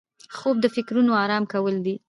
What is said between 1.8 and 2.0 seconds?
دي